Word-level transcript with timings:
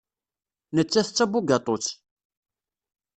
Nettat 0.75 1.07
d 1.11 1.13
tabugaṭut. 1.15 1.85